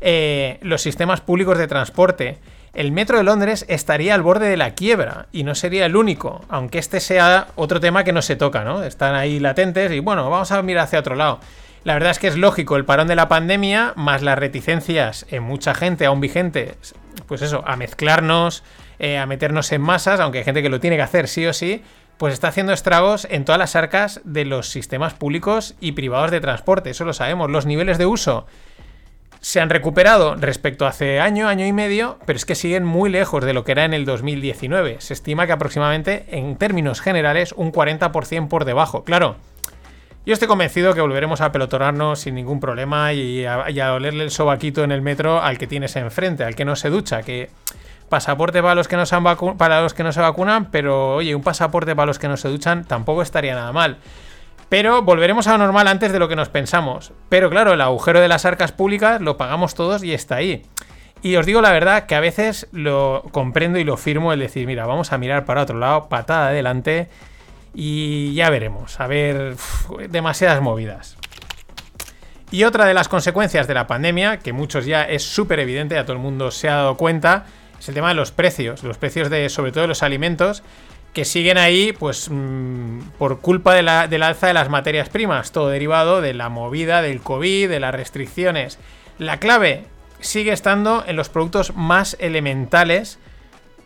eh, 0.00 0.58
los 0.62 0.82
sistemas 0.82 1.20
públicos 1.20 1.58
de 1.58 1.66
transporte. 1.66 2.38
El 2.74 2.90
metro 2.90 3.18
de 3.18 3.24
Londres 3.24 3.64
estaría 3.68 4.14
al 4.14 4.22
borde 4.22 4.48
de 4.48 4.56
la 4.56 4.74
quiebra 4.74 5.26
y 5.30 5.44
no 5.44 5.54
sería 5.54 5.86
el 5.86 5.94
único, 5.94 6.44
aunque 6.48 6.78
este 6.78 6.98
sea 6.98 7.46
otro 7.54 7.78
tema 7.78 8.02
que 8.02 8.12
no 8.12 8.20
se 8.20 8.34
toca, 8.34 8.64
¿no? 8.64 8.82
Están 8.82 9.14
ahí 9.14 9.38
latentes 9.38 9.92
y 9.92 10.00
bueno, 10.00 10.28
vamos 10.28 10.50
a 10.50 10.60
mirar 10.60 10.84
hacia 10.84 10.98
otro 10.98 11.14
lado. 11.14 11.38
La 11.84 11.94
verdad 11.94 12.10
es 12.10 12.18
que 12.18 12.26
es 12.26 12.36
lógico 12.36 12.76
el 12.76 12.84
parón 12.84 13.06
de 13.08 13.14
la 13.14 13.28
pandemia, 13.28 13.92
más 13.94 14.22
las 14.22 14.38
reticencias 14.38 15.24
en 15.30 15.42
mucha 15.42 15.72
gente 15.74 16.06
aún 16.06 16.20
vigente, 16.20 16.74
pues 17.28 17.42
eso, 17.42 17.62
a 17.66 17.76
mezclarnos, 17.76 18.64
eh, 18.98 19.18
a 19.18 19.26
meternos 19.26 19.70
en 19.70 19.82
masas, 19.82 20.18
aunque 20.18 20.38
hay 20.38 20.44
gente 20.44 20.62
que 20.62 20.68
lo 20.68 20.80
tiene 20.80 20.96
que 20.96 21.02
hacer 21.02 21.28
sí 21.28 21.46
o 21.46 21.52
sí, 21.52 21.82
pues 22.18 22.34
está 22.34 22.48
haciendo 22.48 22.72
estragos 22.72 23.26
en 23.30 23.44
todas 23.44 23.58
las 23.58 23.76
arcas 23.76 24.20
de 24.24 24.44
los 24.44 24.68
sistemas 24.68 25.14
públicos 25.14 25.74
y 25.80 25.92
privados 25.92 26.30
de 26.30 26.40
transporte, 26.40 26.90
eso 26.90 27.04
lo 27.04 27.12
sabemos. 27.12 27.50
Los 27.50 27.66
niveles 27.66 27.98
de 27.98 28.06
uso 28.06 28.46
se 29.40 29.60
han 29.60 29.68
recuperado 29.68 30.36
respecto 30.36 30.86
a 30.86 30.88
hace 30.88 31.20
año, 31.20 31.48
año 31.48 31.66
y 31.66 31.72
medio, 31.72 32.18
pero 32.24 32.38
es 32.38 32.46
que 32.46 32.54
siguen 32.54 32.84
muy 32.84 33.10
lejos 33.10 33.44
de 33.44 33.52
lo 33.52 33.62
que 33.62 33.72
era 33.72 33.84
en 33.84 33.92
el 33.92 34.06
2019. 34.06 34.96
Se 35.00 35.12
estima 35.12 35.46
que 35.46 35.52
aproximadamente, 35.52 36.24
en 36.30 36.56
términos 36.56 37.02
generales, 37.02 37.52
un 37.52 37.70
40% 37.70 38.48
por 38.48 38.64
debajo. 38.64 39.04
Claro, 39.04 39.36
yo 40.24 40.32
estoy 40.32 40.48
convencido 40.48 40.94
que 40.94 41.02
volveremos 41.02 41.42
a 41.42 41.52
pelotonarnos 41.52 42.20
sin 42.20 42.34
ningún 42.34 42.58
problema 42.58 43.12
y 43.12 43.44
a, 43.44 43.92
olerle 43.92 44.24
el 44.24 44.30
sobaquito 44.30 44.82
en 44.82 44.90
el 44.92 45.02
metro 45.02 45.42
al 45.42 45.58
que 45.58 45.66
tienes 45.66 45.94
enfrente, 45.96 46.44
al 46.44 46.54
que 46.54 46.64
no 46.64 46.74
se 46.76 46.88
ducha, 46.88 47.22
que 47.22 47.50
pasaporte 48.14 48.62
para 48.62 48.76
los 48.76 48.86
que 48.86 48.94
no 48.94 49.06
se, 49.06 49.16
para 49.58 49.82
los 49.82 49.92
que 49.92 50.04
no 50.04 50.12
se 50.12 50.20
vacunan, 50.20 50.70
pero 50.70 51.16
oye, 51.16 51.34
un 51.34 51.42
pasaporte 51.42 51.96
para 51.96 52.06
los 52.06 52.20
que 52.20 52.28
no 52.28 52.36
se 52.36 52.48
duchan 52.48 52.84
tampoco 52.84 53.22
estaría 53.22 53.56
nada 53.56 53.72
mal. 53.72 53.96
Pero 54.68 55.02
volveremos 55.02 55.48
a 55.48 55.52
lo 55.52 55.58
normal 55.58 55.88
antes 55.88 56.12
de 56.12 56.20
lo 56.20 56.28
que 56.28 56.36
nos 56.36 56.48
pensamos. 56.48 57.12
Pero 57.28 57.50
claro, 57.50 57.72
el 57.72 57.80
agujero 57.80 58.20
de 58.20 58.28
las 58.28 58.44
arcas 58.44 58.70
públicas 58.70 59.20
lo 59.20 59.36
pagamos 59.36 59.74
todos 59.74 60.04
y 60.04 60.14
está 60.14 60.36
ahí. 60.36 60.62
Y 61.22 61.34
os 61.34 61.44
digo 61.44 61.60
la 61.60 61.72
verdad 61.72 62.06
que 62.06 62.14
a 62.14 62.20
veces 62.20 62.68
lo 62.70 63.24
comprendo 63.32 63.80
y 63.80 63.84
lo 63.84 63.96
firmo 63.96 64.32
el 64.32 64.38
decir, 64.38 64.64
mira, 64.68 64.86
vamos 64.86 65.12
a 65.12 65.18
mirar 65.18 65.44
para 65.44 65.62
otro 65.62 65.76
lado, 65.76 66.08
patada 66.08 66.50
adelante 66.50 67.08
y 67.74 68.32
ya 68.34 68.48
veremos. 68.48 69.00
A 69.00 69.08
ver, 69.08 69.56
demasiadas 70.08 70.62
movidas. 70.62 71.16
Y 72.52 72.62
otra 72.62 72.84
de 72.84 72.94
las 72.94 73.08
consecuencias 73.08 73.66
de 73.66 73.74
la 73.74 73.88
pandemia, 73.88 74.38
que 74.38 74.52
muchos 74.52 74.86
ya 74.86 75.02
es 75.02 75.24
súper 75.24 75.58
evidente, 75.58 75.98
a 75.98 76.04
todo 76.04 76.12
el 76.12 76.22
mundo 76.22 76.52
se 76.52 76.68
ha 76.68 76.76
dado 76.76 76.96
cuenta, 76.96 77.46
es 77.78 77.88
el 77.88 77.94
tema 77.94 78.08
de 78.08 78.14
los 78.14 78.32
precios, 78.32 78.82
los 78.82 78.98
precios 78.98 79.30
de 79.30 79.48
sobre 79.48 79.72
todo 79.72 79.82
de 79.82 79.88
los 79.88 80.02
alimentos, 80.02 80.62
que 81.12 81.24
siguen 81.24 81.58
ahí 81.58 81.92
pues 81.92 82.28
mm, 82.30 83.00
por 83.18 83.40
culpa 83.40 83.74
de 83.74 83.82
la, 83.82 84.08
del 84.08 84.22
alza 84.22 84.48
de 84.48 84.54
las 84.54 84.68
materias 84.68 85.08
primas, 85.08 85.52
todo 85.52 85.68
derivado 85.68 86.20
de 86.20 86.34
la 86.34 86.48
movida 86.48 87.02
del 87.02 87.20
COVID, 87.20 87.68
de 87.68 87.80
las 87.80 87.94
restricciones. 87.94 88.78
La 89.18 89.38
clave, 89.38 89.84
sigue 90.20 90.52
estando 90.52 91.04
en 91.06 91.16
los 91.16 91.28
productos 91.28 91.74
más 91.76 92.16
elementales 92.18 93.18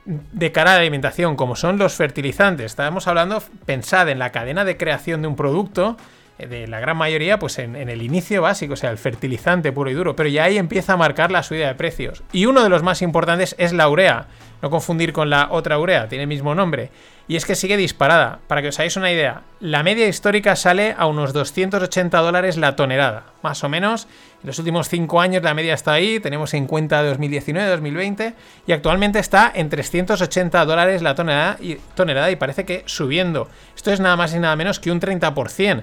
de 0.04 0.52
cara 0.52 0.72
a 0.72 0.74
la 0.74 0.80
alimentación, 0.80 1.36
como 1.36 1.54
son 1.54 1.76
los 1.78 1.94
fertilizantes. 1.94 2.66
Estábamos 2.66 3.06
hablando, 3.06 3.42
pensad 3.66 4.08
en 4.08 4.18
la 4.18 4.32
cadena 4.32 4.64
de 4.64 4.78
creación 4.78 5.20
de 5.20 5.28
un 5.28 5.36
producto, 5.36 5.98
de 6.38 6.68
la 6.68 6.78
gran 6.78 6.96
mayoría, 6.96 7.38
pues 7.38 7.58
en, 7.58 7.74
el 7.74 8.02
inicio 8.02 8.42
básico, 8.42 8.74
o 8.74 8.76
sea, 8.76 8.90
el 8.90 8.98
fertilizante 8.98 9.72
puro 9.72 9.90
y 9.90 9.94
duro, 9.94 10.14
pero 10.14 10.28
ya 10.28 10.44
ahí 10.44 10.56
empieza 10.56 10.92
a 10.92 10.96
marcar 10.96 11.30
la 11.32 11.42
subida 11.42 11.66
de 11.66 11.74
precios. 11.74 12.22
Y 12.32 12.46
uno 12.46 12.62
de 12.62 12.68
los 12.68 12.82
más 12.82 13.02
importantes 13.02 13.56
es 13.58 13.72
la 13.72 13.88
urea, 13.88 14.28
no 14.62 14.70
confundir 14.70 15.12
con 15.12 15.30
la 15.30 15.48
otra 15.50 15.78
urea, 15.78 16.08
tiene 16.08 16.22
el 16.22 16.28
mismo 16.28 16.54
nombre. 16.54 16.90
Y 17.30 17.36
es 17.36 17.44
que 17.44 17.54
sigue 17.54 17.76
disparada. 17.76 18.38
Para 18.46 18.62
que 18.62 18.68
os 18.68 18.78
hagáis 18.78 18.96
una 18.96 19.12
idea, 19.12 19.42
la 19.60 19.82
media 19.82 20.08
histórica 20.08 20.56
sale 20.56 20.94
a 20.96 21.06
unos 21.06 21.34
280 21.34 22.18
dólares 22.20 22.56
la 22.56 22.74
tonelada, 22.74 23.24
más 23.42 23.62
o 23.64 23.68
menos. 23.68 24.08
En 24.42 24.46
los 24.46 24.58
últimos 24.58 24.88
5 24.88 25.20
años 25.20 25.42
la 25.42 25.52
media 25.52 25.74
está 25.74 25.92
ahí, 25.92 26.20
tenemos 26.20 26.54
en 26.54 26.66
cuenta 26.66 27.02
2019, 27.02 27.68
2020, 27.68 28.34
y 28.66 28.72
actualmente 28.72 29.18
está 29.18 29.52
en 29.54 29.68
380 29.68 30.64
dólares 30.64 31.02
la 31.02 31.14
tonelada 31.14 31.58
y, 31.60 31.74
tonelada 31.94 32.30
y 32.30 32.36
parece 32.36 32.64
que 32.64 32.82
subiendo. 32.86 33.50
Esto 33.76 33.92
es 33.92 34.00
nada 34.00 34.16
más 34.16 34.34
y 34.34 34.38
nada 34.38 34.56
menos 34.56 34.80
que 34.80 34.90
un 34.90 35.00
30% 35.00 35.82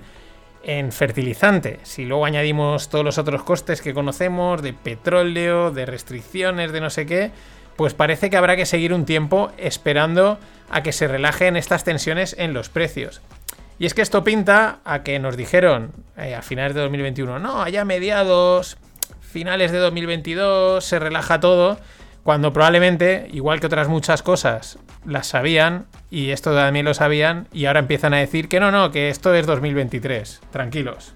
en 0.66 0.92
fertilizante. 0.92 1.80
Si 1.84 2.06
luego 2.06 2.26
añadimos 2.26 2.90
todos 2.90 3.06
los 3.06 3.18
otros 3.18 3.44
costes 3.44 3.82
que 3.82 3.94
conocemos, 3.94 4.62
de 4.62 4.74
petróleo, 4.74 5.72
de 5.72 5.86
restricciones, 5.86 6.72
de 6.72 6.82
no 6.82 6.90
sé 6.90 7.06
qué, 7.06 7.32
pues 7.76 7.94
parece 7.94 8.30
que 8.30 8.38
habrá 8.38 8.56
que 8.56 8.66
seguir 8.66 8.94
un 8.94 9.06
tiempo 9.06 9.52
esperando 9.58 10.40
a 10.70 10.82
que 10.82 10.92
se 10.92 11.08
relajen 11.08 11.56
estas 11.56 11.84
tensiones 11.84 12.36
en 12.38 12.54
los 12.54 12.70
precios. 12.70 13.22
Y 13.78 13.86
es 13.86 13.94
que 13.94 14.02
esto 14.02 14.24
pinta 14.24 14.80
a 14.86 15.04
que 15.04 15.20
nos 15.20 15.38
dijeron 15.38 15.92
eh, 16.18 16.34
a 16.34 16.42
finales 16.42 16.74
de 16.74 16.82
2021, 16.82 17.40
no, 17.40 17.62
allá 17.62 17.86
mediados, 17.86 18.78
finales 19.22 19.72
de 19.72 19.80
2022, 19.80 20.84
se 20.84 20.98
relaja 20.98 21.40
todo, 21.40 21.78
cuando 22.26 22.52
probablemente, 22.52 23.28
igual 23.34 23.60
que 23.60 23.68
otras 23.68 23.88
muchas 23.88 24.24
cosas, 24.24 24.80
las 25.06 25.28
sabían 25.28 25.86
y 26.10 26.32
esto 26.32 26.56
también 26.56 26.84
lo 26.84 26.96
sabían 26.96 27.48
y 27.54 27.66
ahora 27.66 27.82
empiezan 27.82 28.16
a 28.16 28.18
decir 28.18 28.50
que 28.50 28.60
no, 28.60 28.72
no, 28.72 28.90
que 28.90 29.10
esto 29.10 29.32
es 29.36 29.46
2023, 29.46 30.42
tranquilos. 30.50 31.14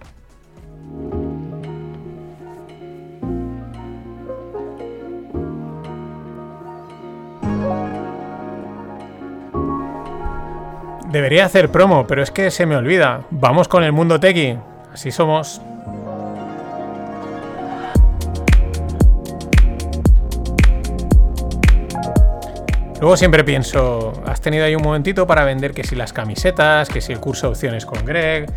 Debería 11.12 11.46
hacer 11.46 11.72
promo, 11.72 12.06
pero 12.06 12.22
es 12.22 12.30
que 12.30 12.52
se 12.52 12.68
me 12.68 12.76
olvida. 12.76 13.22
Vamos 13.32 13.68
con 13.68 13.84
el 13.84 13.94
mundo 13.94 14.20
tequi. 14.20 14.60
Así 14.94 15.10
somos. 15.10 15.60
Luego 23.00 23.16
siempre 23.16 23.46
pienso, 23.46 24.12
has 24.26 24.42
tenido 24.42 24.66
ahí 24.66 24.76
un 24.76 24.84
momentito 24.84 25.26
para 25.26 25.46
vender 25.46 25.74
que 25.74 25.86
si 25.86 25.96
las 25.96 26.12
camisetas, 26.12 26.90
que 26.90 27.00
si 27.00 27.14
el 27.14 27.20
curso 27.20 27.48
de 27.48 27.52
opciones 27.52 27.86
con 27.86 28.04
Greg, 28.04 28.52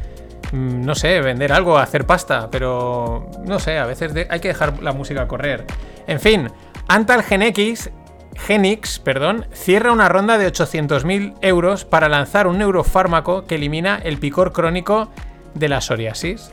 mm, 0.51 0.85
no 0.85 0.97
sé, 0.97 1.21
vender 1.21 1.53
algo, 1.53 1.79
hacer 1.79 2.07
pasta, 2.07 2.49
pero 2.51 3.31
no 3.45 3.61
sé, 3.61 3.79
a 3.79 3.87
veces 3.87 4.13
hay 4.29 4.41
que 4.41 4.49
dejar 4.49 4.83
la 4.83 4.93
música 4.93 5.29
correr. 5.29 5.65
En 6.09 6.19
fin, 6.19 6.49
Antal 6.89 7.23
Gen 7.23 7.43
X 7.43 7.91
Genix, 8.35 8.99
perdón, 8.99 9.47
cierra 9.53 9.93
una 9.93 10.09
ronda 10.09 10.39
de 10.39 10.49
800.000 10.49 11.35
euros 11.43 11.85
para 11.85 12.09
lanzar 12.09 12.47
un 12.47 12.59
neurofármaco 12.59 13.47
que 13.47 13.57
elimina 13.57 14.01
el 14.03 14.19
picor 14.19 14.53
crónico 14.53 15.11
de 15.55 15.69
la 15.69 15.81
psoriasis. 15.81 16.51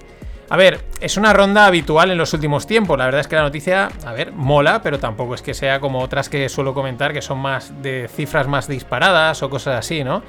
A 0.51 0.57
ver, 0.57 0.81
es 0.99 1.15
una 1.15 1.31
ronda 1.31 1.67
habitual 1.67 2.09
en 2.09 2.17
los 2.17 2.33
últimos 2.33 2.65
tiempos. 2.65 2.97
La 2.97 3.05
verdad 3.05 3.21
es 3.21 3.27
que 3.27 3.35
la 3.35 3.43
noticia, 3.43 3.89
a 4.03 4.13
ver, 4.13 4.31
mola, 4.31 4.81
pero 4.81 4.97
tampoco 4.97 5.35
es 5.35 5.43
que 5.43 5.53
sea 5.53 5.79
como 5.79 5.99
otras 5.99 6.27
que 6.27 6.49
suelo 6.49 6.73
comentar, 6.73 7.13
que 7.13 7.21
son 7.21 7.37
más 7.37 7.71
de 7.83 8.07
cifras 8.07 8.47
más 8.47 8.67
disparadas 8.67 9.43
o 9.43 9.49
cosas 9.49 9.77
así, 9.77 10.03
¿no? 10.03 10.23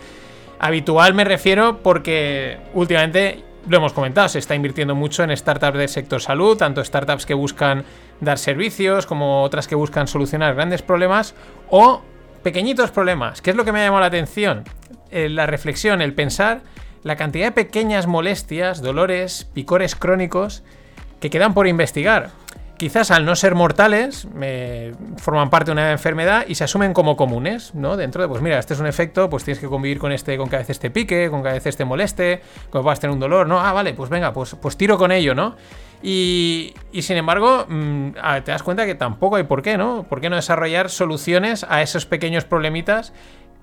Habitual 0.58 1.14
me 1.14 1.24
refiero 1.24 1.78
porque 1.82 2.58
últimamente 2.74 3.42
lo 3.66 3.78
hemos 3.78 3.94
comentado, 3.94 4.28
se 4.28 4.38
está 4.38 4.54
invirtiendo 4.54 4.94
mucho 4.94 5.22
en 5.22 5.34
startups 5.34 5.78
del 5.78 5.88
sector 5.88 6.20
salud, 6.20 6.56
tanto 6.56 6.84
startups 6.84 7.24
que 7.24 7.32
buscan 7.32 7.84
dar 8.20 8.36
servicios 8.36 9.06
como 9.06 9.42
otras 9.42 9.68
que 9.68 9.74
buscan 9.74 10.06
solucionar 10.06 10.54
grandes 10.54 10.82
problemas 10.82 11.34
o 11.70 12.02
pequeñitos 12.42 12.90
problemas. 12.90 13.40
¿Qué 13.40 13.50
es 13.50 13.56
lo 13.56 13.64
que 13.64 13.72
me 13.72 13.80
ha 13.80 13.84
llamado 13.84 14.00
la 14.00 14.06
atención? 14.06 14.64
Eh, 15.10 15.30
la 15.30 15.46
reflexión, 15.46 16.02
el 16.02 16.12
pensar 16.12 16.60
la 17.02 17.16
cantidad 17.16 17.47
de 17.47 17.52
pequeñas 17.52 18.07
molestias, 18.07 18.83
dolores, 18.83 19.49
picores 19.52 19.95
crónicos 19.95 20.62
que 21.21 21.30
quedan 21.30 21.54
por 21.54 21.66
investigar 21.66 22.30
quizás 22.80 23.11
al 23.11 23.26
no 23.26 23.37
ser 23.37 23.54
mortales, 23.54 24.26
forman 25.19 25.50
parte 25.50 25.66
de 25.66 25.73
una 25.73 25.92
enfermedad 25.92 26.47
y 26.49 26.54
se 26.54 26.64
asumen 26.64 26.95
como 26.95 27.14
comunes, 27.14 27.75
¿no? 27.75 27.99
Dentro 27.99 28.23
de, 28.23 28.28
pues 28.28 28.40
mira, 28.40 28.59
este 28.59 28.73
es 28.73 28.80
un 28.80 28.87
efecto, 28.87 29.28
pues 29.28 29.45
tienes 29.45 29.61
que 29.61 29.66
convivir 29.66 29.99
con 29.99 30.12
este, 30.12 30.38
con 30.38 30.49
que 30.49 30.57
a 30.57 30.61
veces 30.61 30.78
te 30.78 30.90
pique, 30.90 31.28
con 31.28 31.42
que 31.42 31.50
a 31.50 31.52
veces 31.52 31.76
te 31.76 31.85
moleste, 31.85 32.40
con 32.71 32.80
que 32.80 32.87
vas 32.87 32.97
a 32.97 33.02
tener 33.02 33.12
un 33.12 33.21
dolor, 33.21 33.47
¿no? 33.47 33.61
Ah, 33.61 33.75
vale, 33.75 33.92
pues 33.92 34.09
venga, 34.09 34.33
pues, 34.33 34.54
pues 34.54 34.78
tiro 34.78 34.97
con 34.97 35.12
ello, 35.12 35.35
¿no? 35.35 35.57
Y, 36.02 36.73
y 36.90 37.02
sin 37.02 37.19
embargo, 37.19 37.66
mm, 37.69 38.12
te 38.47 38.50
das 38.50 38.62
cuenta 38.62 38.87
que 38.87 38.95
tampoco 38.95 39.37
hay 39.37 39.42
por 39.42 39.61
qué, 39.61 39.76
¿no? 39.76 40.04
¿Por 40.04 40.23
qué 40.23 40.30
no 40.30 40.37
desarrollar 40.37 40.88
soluciones 40.88 41.66
a 41.69 41.83
esos 41.83 42.07
pequeños 42.07 42.47
problemitas 42.47 43.12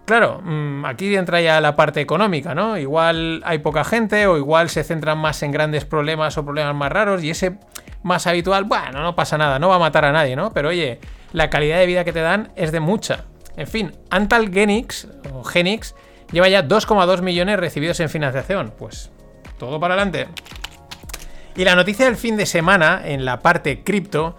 Claro, 0.07 0.39
mm, 0.41 0.85
aquí 0.85 1.13
entra 1.17 1.41
ya 1.41 1.59
la 1.59 1.75
parte 1.75 1.99
económica, 1.99 2.55
¿no? 2.55 2.77
Igual 2.77 3.41
hay 3.43 3.57
poca 3.57 3.83
gente 3.83 4.25
o 4.25 4.37
igual 4.37 4.69
se 4.69 4.85
centran 4.85 5.17
más 5.17 5.43
en 5.43 5.51
grandes 5.51 5.83
problemas 5.83 6.37
o 6.37 6.45
problemas 6.45 6.73
más 6.75 6.89
raros 6.89 7.21
y 7.25 7.29
ese 7.29 7.57
más 8.03 8.25
habitual, 8.25 8.63
bueno, 8.63 9.01
no 9.01 9.17
pasa 9.17 9.37
nada, 9.37 9.59
no 9.59 9.67
va 9.67 9.75
a 9.75 9.79
matar 9.79 10.05
a 10.05 10.13
nadie, 10.13 10.37
¿no? 10.37 10.53
Pero 10.53 10.69
oye, 10.69 11.01
la 11.33 11.49
calidad 11.49 11.79
de 11.79 11.87
vida 11.87 12.05
que 12.05 12.13
te 12.13 12.21
dan 12.21 12.53
es 12.55 12.71
de 12.71 12.79
mucha. 12.79 13.25
En 13.57 13.67
fin, 13.67 13.91
Antal 14.09 14.49
Genix, 14.49 15.09
o 15.33 15.43
Genix, 15.43 15.93
lleva 16.31 16.47
ya 16.47 16.65
2,2 16.65 17.21
millones 17.21 17.59
recibidos 17.59 17.99
en 17.99 18.07
financiación. 18.07 18.71
Pues 18.79 19.11
todo 19.59 19.77
para 19.77 19.95
adelante. 19.95 20.29
Y 21.57 21.65
la 21.65 21.75
noticia 21.75 22.05
del 22.05 22.15
fin 22.15 22.37
de 22.37 22.45
semana 22.45 23.01
en 23.03 23.25
la 23.25 23.41
parte 23.41 23.83
cripto 23.83 24.37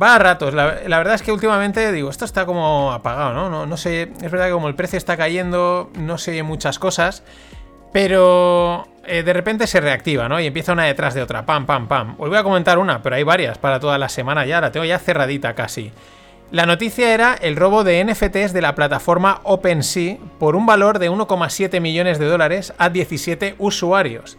va 0.00 0.14
a 0.14 0.18
ratos. 0.18 0.54
La, 0.54 0.98
verdad 0.98 1.14
es 1.14 1.22
que 1.22 1.32
últimamente 1.32 1.92
digo, 1.92 2.10
esto 2.10 2.24
está 2.24 2.46
como 2.46 2.92
apagado, 2.92 3.32
¿no? 3.32 3.50
¿no? 3.50 3.66
No 3.66 3.76
sé, 3.76 4.12
es 4.22 4.30
verdad 4.30 4.46
que 4.46 4.52
como 4.52 4.68
el 4.68 4.74
precio 4.74 4.96
está 4.96 5.16
cayendo, 5.16 5.90
no 5.98 6.18
se 6.18 6.32
oye 6.32 6.42
muchas 6.42 6.78
cosas. 6.78 7.22
Pero 7.92 8.86
eh, 9.04 9.22
de 9.22 9.32
repente 9.32 9.66
se 9.66 9.80
reactiva, 9.80 10.28
¿no? 10.28 10.38
Y 10.38 10.46
empieza 10.46 10.72
una 10.72 10.84
detrás 10.84 11.14
de 11.14 11.22
otra, 11.22 11.46
pam, 11.46 11.64
pam, 11.64 11.88
pam. 11.88 12.16
Os 12.18 12.28
voy 12.28 12.36
a 12.36 12.42
comentar 12.42 12.78
una, 12.78 13.02
pero 13.02 13.16
hay 13.16 13.22
varias 13.22 13.56
para 13.56 13.80
toda 13.80 13.96
la 13.96 14.08
semana 14.08 14.44
ya, 14.44 14.60
la 14.60 14.70
tengo 14.70 14.84
ya 14.84 14.98
cerradita 14.98 15.54
casi. 15.54 15.92
La 16.50 16.64
noticia 16.64 17.12
era 17.12 17.34
el 17.34 17.56
robo 17.56 17.84
de 17.84 18.02
NFTs 18.04 18.54
de 18.54 18.62
la 18.62 18.74
plataforma 18.74 19.40
OpenSea 19.44 20.16
por 20.38 20.56
un 20.56 20.64
valor 20.64 20.98
de 20.98 21.10
1,7 21.10 21.80
millones 21.80 22.18
de 22.18 22.26
dólares 22.26 22.72
a 22.78 22.88
17 22.88 23.54
usuarios. 23.58 24.38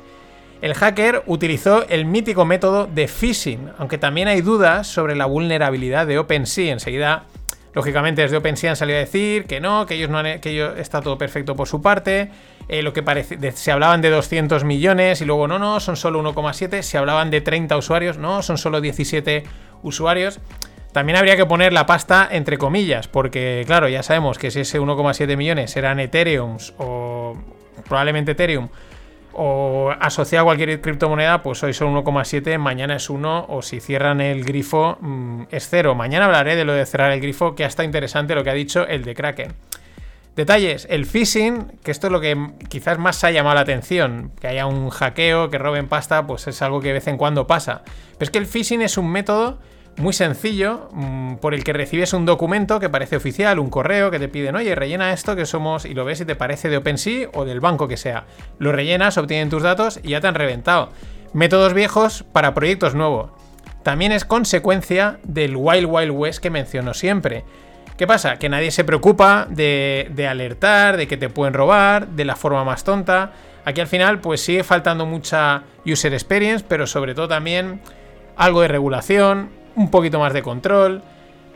El 0.61 0.73
hacker 0.73 1.23
utilizó 1.25 1.87
el 1.87 2.05
mítico 2.05 2.43
método 2.43 2.85
de 2.85 3.07
phishing, 3.07 3.71
aunque 3.77 3.97
también 3.97 4.27
hay 4.27 4.41
dudas 4.41 4.87
sobre 4.87 5.15
la 5.15 5.25
vulnerabilidad 5.25 6.05
de 6.05 6.19
OpenSea. 6.19 6.73
Enseguida, 6.73 7.23
lógicamente, 7.73 8.23
desde 8.23 8.35
OpenSea 8.35 8.71
han 8.71 8.75
salido 8.75 8.97
a 8.97 8.99
decir 8.99 9.45
que 9.45 9.61
no, 9.61 9.85
que 9.85 9.95
ellos 9.95 10.09
no 10.09 10.21
que 10.41 10.49
ellos, 10.49 10.73
está 10.77 10.99
todo 10.99 11.17
perfecto 11.17 11.55
por 11.55 11.69
su 11.69 11.81
parte. 11.81 12.29
Eh, 12.67 12.81
lo 12.81 12.91
que 12.91 13.01
parece, 13.01 13.51
se 13.53 13.71
hablaban 13.71 14.01
de 14.01 14.09
200 14.09 14.65
millones 14.65 15.21
y 15.21 15.25
luego 15.25 15.47
no, 15.47 15.59
no, 15.59 15.79
son 15.79 15.95
solo 15.95 16.21
1,7. 16.21 16.81
Se 16.81 16.97
hablaban 16.97 17.31
de 17.31 17.39
30 17.39 17.77
usuarios, 17.77 18.17
no, 18.17 18.43
son 18.43 18.57
solo 18.57 18.81
17 18.81 19.43
usuarios. 19.83 20.41
También 20.91 21.17
habría 21.17 21.37
que 21.37 21.45
poner 21.45 21.71
la 21.71 21.85
pasta 21.85 22.27
entre 22.29 22.57
comillas, 22.57 23.07
porque 23.07 23.63
claro, 23.65 23.87
ya 23.87 24.03
sabemos 24.03 24.37
que 24.37 24.51
si 24.51 24.61
ese 24.61 24.81
1,7 24.81 25.37
millones 25.37 25.77
eran 25.77 26.01
Ethereum 26.01 26.57
o 26.79 27.37
probablemente 27.87 28.31
Ethereum 28.31 28.69
o 29.33 29.91
asociado 29.99 30.43
a 30.43 30.45
cualquier 30.45 30.81
criptomoneda, 30.81 31.43
pues 31.43 31.61
hoy 31.63 31.73
son 31.73 31.95
1,7, 31.95 32.57
mañana 32.57 32.95
es 32.95 33.09
1 33.09 33.45
o 33.49 33.61
si 33.61 33.79
cierran 33.79 34.21
el 34.21 34.43
grifo 34.43 34.97
mm, 35.01 35.43
es 35.51 35.67
0. 35.69 35.95
Mañana 35.95 36.25
hablaré 36.25 36.55
de 36.55 36.65
lo 36.65 36.73
de 36.73 36.85
cerrar 36.85 37.11
el 37.11 37.21
grifo, 37.21 37.55
que 37.55 37.65
hasta 37.65 37.83
interesante 37.83 38.35
lo 38.35 38.43
que 38.43 38.49
ha 38.49 38.53
dicho 38.53 38.87
el 38.87 39.03
de 39.03 39.15
Kraken. 39.15 39.53
Detalles, 40.35 40.87
el 40.89 41.05
phishing, 41.05 41.79
que 41.83 41.91
esto 41.91 42.07
es 42.07 42.13
lo 42.13 42.21
que 42.21 42.51
quizás 42.69 42.97
más 42.97 43.23
ha 43.23 43.31
llamado 43.31 43.55
la 43.55 43.61
atención, 43.61 44.31
que 44.39 44.47
haya 44.47 44.65
un 44.67 44.89
hackeo, 44.89 45.49
que 45.49 45.57
roben 45.57 45.87
pasta, 45.87 46.25
pues 46.25 46.47
es 46.47 46.61
algo 46.61 46.79
que 46.79 46.87
de 46.87 46.93
vez 46.93 47.07
en 47.07 47.17
cuando 47.17 47.45
pasa. 47.45 47.81
Pero 47.83 48.23
es 48.23 48.29
que 48.29 48.37
el 48.37 48.45
phishing 48.45 48.81
es 48.81 48.97
un 48.97 49.11
método 49.11 49.59
muy 49.99 50.13
sencillo 50.13 50.89
mm, 50.93 51.35
por 51.35 51.53
el 51.53 51.63
que 51.63 51.73
recibes 51.73 52.13
un 52.13 52.25
documento 52.25 52.79
que 52.79 52.89
parece 52.89 53.17
oficial, 53.17 53.59
un 53.59 53.69
correo 53.69 54.09
que 54.09 54.19
te 54.19 54.29
piden, 54.29 54.55
oye, 54.55 54.73
rellena 54.73 55.11
esto 55.11 55.35
que 55.35 55.45
somos, 55.45 55.85
y 55.85 55.93
lo 55.93 56.05
ves 56.05 56.21
y 56.21 56.25
te 56.25 56.35
parece 56.35 56.69
de 56.69 56.77
OpenSea 56.77 57.29
o 57.33 57.45
del 57.45 57.59
banco 57.59 57.87
que 57.87 57.97
sea. 57.97 58.25
Lo 58.57 58.71
rellenas, 58.71 59.17
obtienen 59.17 59.49
tus 59.49 59.63
datos 59.63 59.99
y 60.01 60.09
ya 60.09 60.21
te 60.21 60.27
han 60.27 60.35
reventado. 60.35 60.89
Métodos 61.33 61.73
viejos 61.73 62.23
para 62.31 62.53
proyectos 62.53 62.95
nuevos. 62.95 63.31
También 63.83 64.11
es 64.11 64.25
consecuencia 64.25 65.19
del 65.23 65.55
Wild 65.55 65.87
Wild 65.89 66.11
West 66.11 66.39
que 66.39 66.49
menciono 66.49 66.93
siempre. 66.93 67.43
¿Qué 67.97 68.07
pasa? 68.07 68.37
Que 68.37 68.47
nadie 68.47 68.71
se 68.71 68.85
preocupa 68.85 69.47
de, 69.49 70.09
de 70.15 70.27
alertar, 70.27 70.95
de 70.95 71.07
que 71.07 71.17
te 71.17 71.29
pueden 71.29 71.53
robar, 71.53 72.07
de 72.07 72.23
la 72.23 72.37
forma 72.37 72.63
más 72.63 72.85
tonta. 72.85 73.33
Aquí 73.65 73.81
al 73.81 73.87
final 73.87 74.21
pues 74.21 74.41
sigue 74.41 74.63
faltando 74.63 75.05
mucha 75.05 75.63
user 75.85 76.13
experience, 76.13 76.65
pero 76.67 76.87
sobre 76.87 77.13
todo 77.13 77.27
también 77.27 77.81
algo 78.37 78.61
de 78.61 78.69
regulación, 78.69 79.49
un 79.75 79.91
poquito 79.91 80.19
más 80.19 80.33
de 80.33 80.41
control, 80.41 81.01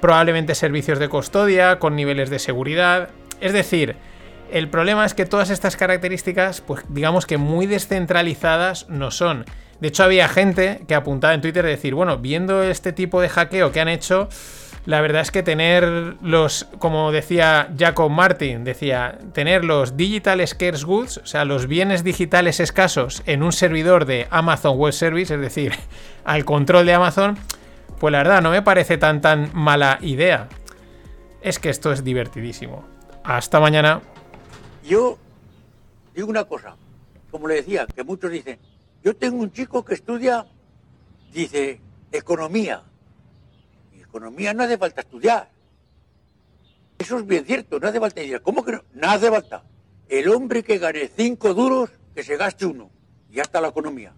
probablemente 0.01 0.55
servicios 0.55 0.99
de 0.99 1.09
custodia 1.09 1.79
con 1.79 1.95
niveles 1.95 2.29
de 2.29 2.39
seguridad. 2.39 3.09
Es 3.39 3.53
decir, 3.53 3.95
el 4.51 4.67
problema 4.67 5.05
es 5.05 5.13
que 5.13 5.25
todas 5.25 5.49
estas 5.49 5.77
características, 5.77 6.61
pues 6.61 6.83
digamos 6.89 7.25
que 7.25 7.37
muy 7.37 7.65
descentralizadas 7.65 8.87
no 8.89 9.11
son. 9.11 9.45
De 9.79 9.87
hecho, 9.87 10.03
había 10.03 10.29
gente 10.29 10.81
que 10.87 10.95
apuntaba 10.95 11.33
en 11.33 11.41
Twitter 11.41 11.65
de 11.65 11.71
decir, 11.71 11.95
bueno, 11.95 12.17
viendo 12.17 12.63
este 12.63 12.93
tipo 12.93 13.19
de 13.19 13.29
hackeo 13.29 13.71
que 13.71 13.81
han 13.81 13.87
hecho, 13.87 14.29
la 14.85 15.01
verdad 15.01 15.21
es 15.21 15.31
que 15.31 15.43
tener 15.43 16.15
los, 16.21 16.67
como 16.79 17.11
decía 17.11 17.69
Jacob 17.77 18.09
Martin, 18.11 18.63
decía, 18.63 19.17
tener 19.33 19.63
los 19.63 19.95
digital 19.95 20.45
scarce 20.45 20.85
goods, 20.85 21.17
o 21.17 21.25
sea, 21.25 21.45
los 21.45 21.67
bienes 21.67 22.03
digitales 22.03 22.59
escasos 22.59 23.23
en 23.25 23.43
un 23.43 23.53
servidor 23.53 24.05
de 24.05 24.27
Amazon 24.29 24.77
Web 24.77 24.93
Service, 24.93 25.33
es 25.33 25.39
decir, 25.39 25.73
al 26.25 26.43
control 26.45 26.85
de 26.85 26.93
Amazon, 26.93 27.37
pues 27.99 28.11
la 28.11 28.19
verdad 28.19 28.41
no 28.41 28.51
me 28.51 28.61
parece 28.61 28.97
tan 28.97 29.21
tan 29.21 29.51
mala 29.53 29.99
idea. 30.01 30.49
Es 31.41 31.59
que 31.59 31.69
esto 31.69 31.91
es 31.91 32.03
divertidísimo. 32.03 32.85
Hasta 33.23 33.59
mañana. 33.59 34.01
Yo 34.83 35.17
digo 36.13 36.27
una 36.27 36.45
cosa, 36.45 36.75
como 37.31 37.47
le 37.47 37.55
decía, 37.55 37.85
que 37.87 38.03
muchos 38.03 38.31
dicen, 38.31 38.59
yo 39.03 39.15
tengo 39.15 39.37
un 39.37 39.51
chico 39.51 39.83
que 39.83 39.93
estudia, 39.93 40.45
dice, 41.31 41.81
economía 42.11 42.83
economía 44.13 44.53
no 44.53 44.63
hace 44.63 44.77
falta 44.77 45.01
estudiar. 45.01 45.49
Eso 46.99 47.17
es 47.17 47.25
bien 47.25 47.45
cierto, 47.45 47.79
no 47.79 47.87
hace 47.87 47.99
falta 47.99 48.21
estudiar. 48.21 48.41
¿Cómo 48.43 48.63
que 48.63 48.73
no? 48.73 48.83
No 48.93 49.09
hace 49.09 49.29
falta. 49.29 49.63
El 50.07 50.29
hombre 50.29 50.63
que 50.63 50.77
gane 50.77 51.09
cinco 51.15 51.55
duros, 51.55 51.89
que 52.13 52.21
se 52.21 52.37
gaste 52.37 52.67
uno. 52.67 52.91
Y 53.29 53.35
ya 53.35 53.41
está 53.41 53.59
la 53.59 53.69
economía. 53.69 54.13